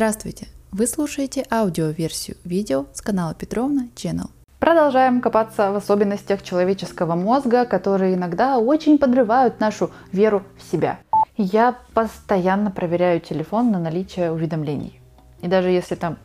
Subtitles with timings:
[0.00, 0.46] Здравствуйте!
[0.72, 4.30] Вы слушаете аудиоверсию видео с канала Петровна Channel.
[4.58, 11.00] Продолжаем копаться в особенностях человеческого мозга, которые иногда очень подрывают нашу веру в себя.
[11.36, 14.98] Я постоянно проверяю телефон на наличие уведомлений.
[15.42, 16.16] И даже если там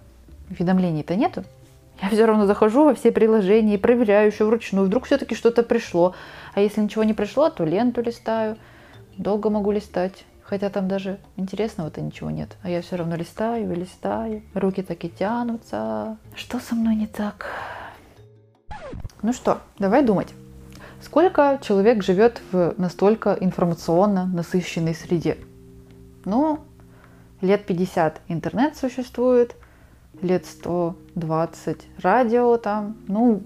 [0.49, 1.43] уведомлений-то нету,
[2.01, 4.87] я все равно захожу во все приложения и проверяю еще вручную.
[4.87, 6.15] Вдруг все-таки что-то пришло.
[6.53, 8.55] А если ничего не пришло, то ленту листаю.
[9.17, 10.23] Долго могу листать.
[10.47, 12.55] Хотя там даже интересного-то ничего нет.
[12.61, 14.43] А я все равно листаю и листаю.
[14.53, 16.17] Руки так и тянутся.
[16.35, 17.47] Что со мной не так?
[19.23, 20.33] Ну что, давай думать.
[21.01, 25.37] Сколько человек живет в настолько информационно насыщенной среде?
[26.25, 26.59] Ну,
[27.41, 29.55] лет 50 интернет существует,
[30.21, 33.41] лет 120 радио там, ну,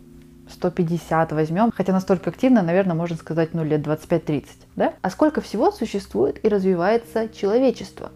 [0.51, 4.93] 150 возьмем, хотя настолько активно, наверное, можно сказать, ну, лет 25-30, да?
[5.01, 8.11] А сколько всего существует и развивается человечество?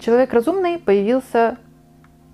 [0.00, 1.58] Человек разумный появился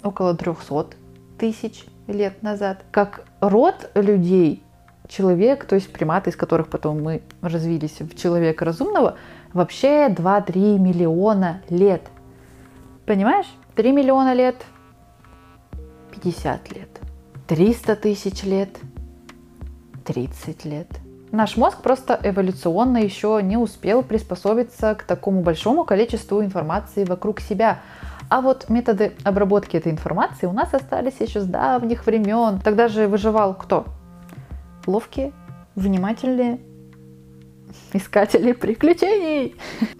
[0.02, 0.96] около 300
[1.38, 2.84] тысяч лет назад.
[2.90, 4.62] Как род людей,
[5.08, 9.16] человек, то есть приматы, из которых потом мы развились в человека разумного,
[9.52, 12.02] вообще 2-3 миллиона лет.
[13.06, 13.46] Понимаешь?
[13.74, 14.56] 3 миллиона лет,
[16.10, 17.07] 50 лет.
[17.48, 18.68] 300 тысяч лет,
[20.04, 20.86] 30 лет.
[21.32, 27.80] Наш мозг просто эволюционно еще не успел приспособиться к такому большому количеству информации вокруг себя.
[28.28, 32.60] А вот методы обработки этой информации у нас остались еще с давних времен.
[32.60, 33.86] Тогда же выживал кто?
[34.86, 35.32] Ловкие,
[35.74, 36.60] внимательные,
[37.92, 39.56] искатели приключений.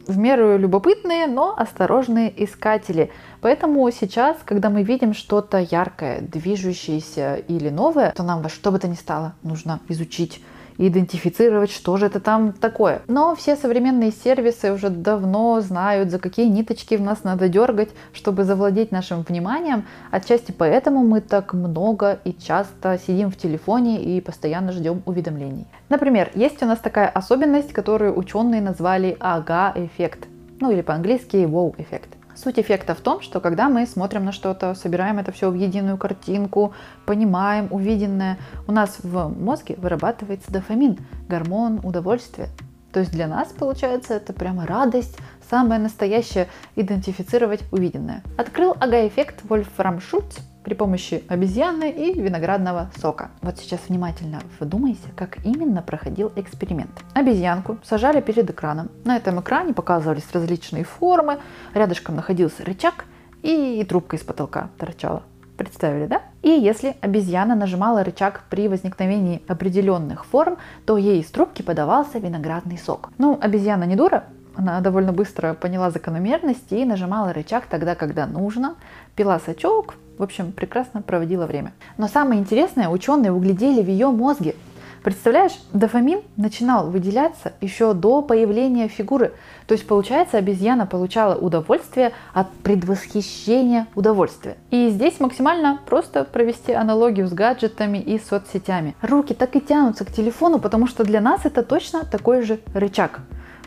[0.07, 3.11] В меру любопытные, но осторожные искатели.
[3.41, 8.79] Поэтому сейчас, когда мы видим что-то яркое, движущееся или новое, то нам во что бы
[8.79, 10.43] то ни стало нужно изучить
[10.79, 13.03] идентифицировать, что же это там такое.
[13.09, 18.45] Но все современные сервисы уже давно знают, за какие ниточки в нас надо дергать, чтобы
[18.45, 19.85] завладеть нашим вниманием.
[20.11, 25.67] Отчасти поэтому мы так много и часто сидим в телефоне и постоянно ждем уведомлений.
[25.89, 30.29] Например, есть у нас такая особенность, которую ученые назвали ага-эффект.
[30.61, 32.18] Ну или по-английски wow-эффект.
[32.41, 35.99] Суть эффекта в том, что когда мы смотрим на что-то, собираем это все в единую
[35.99, 36.73] картинку,
[37.05, 38.39] понимаем увиденное,
[38.69, 40.99] у нас в мозге вырабатывается дофамин,
[41.29, 42.49] гормон удовольствия.
[42.93, 45.19] То есть для нас, получается, это прямо радость,
[45.51, 48.23] самое настоящее идентифицировать увиденное.
[48.37, 53.31] Открыл ага-эффект Вольфрам Шульц при помощи обезьяны и виноградного сока.
[53.41, 56.91] Вот сейчас внимательно вдумайся, как именно проходил эксперимент.
[57.15, 58.91] Обезьянку сажали перед экраном.
[59.05, 61.39] На этом экране показывались различные формы,
[61.73, 63.07] рядышком находился рычаг
[63.43, 65.23] и трубка из потолка торчала.
[65.57, 66.23] Представили, да?
[66.43, 72.79] И если обезьяна нажимала рычаг при возникновении определенных форм, то ей из трубки подавался виноградный
[72.79, 73.11] сок.
[73.19, 74.25] Ну, обезьяна не дура,
[74.59, 78.75] она довольно быстро поняла закономерность и нажимала рычаг тогда, когда нужно,
[79.15, 81.73] пила сачок, в общем, прекрасно проводила время.
[81.97, 84.57] Но самое интересное, ученые углядели в ее мозге.
[85.05, 89.33] Представляешь, дофамин начинал выделяться еще до появления фигуры.
[89.69, 94.57] То есть, получается, обезьяна получала удовольствие от предвосхищения удовольствия.
[94.73, 98.97] И здесь максимально просто провести аналогию с гаджетами и соцсетями.
[99.03, 103.21] Руки так и тянутся к телефону, потому что для нас это точно такой же рычаг.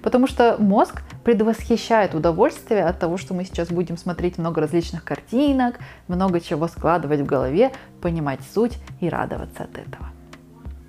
[0.04, 5.80] Потому что мозг предвосхищает удовольствие от того, что мы сейчас будем смотреть много различных картинок,
[6.08, 10.10] много чего складывать в голове, понимать суть и радоваться от этого.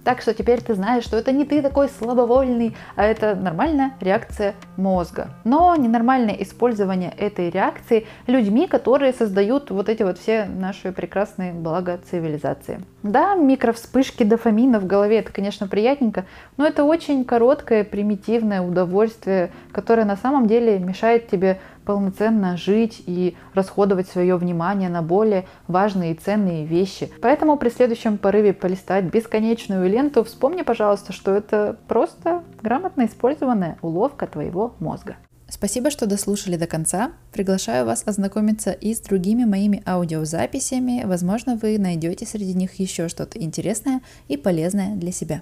[0.04, 4.54] Так что теперь ты знаешь, что это не ты такой слабовольный, а это нормальная реакция
[4.76, 5.28] мозга.
[5.44, 12.00] Но ненормальное использование этой реакции людьми, которые создают вот эти вот все наши прекрасные блага
[12.10, 12.80] цивилизации.
[13.02, 16.24] Да, микровспышки дофамина в голове, это, конечно, приятненько,
[16.56, 23.36] но это очень короткое, примитивное удовольствие, которое на самом деле мешает тебе полноценно жить и
[23.54, 27.10] расходовать свое внимание на более важные и ценные вещи.
[27.20, 34.28] Поэтому при следующем порыве полистать бесконечную ленту вспомни, пожалуйста, что это просто грамотно использованная уловка
[34.28, 35.16] твоего мозга.
[35.62, 37.12] Спасибо, что дослушали до конца.
[37.30, 41.04] Приглашаю вас ознакомиться и с другими моими аудиозаписями.
[41.04, 45.40] Возможно, вы найдете среди них еще что-то интересное и полезное для себя.